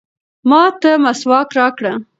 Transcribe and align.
ما 0.49 0.61
ته 0.81 0.91
مسواک 1.03 1.49
راکړه. 1.59 1.93